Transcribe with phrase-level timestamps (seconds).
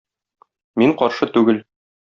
[0.83, 1.63] Мин каршы түгел.